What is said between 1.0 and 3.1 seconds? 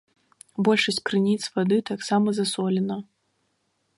крыніц вады таксама засолена.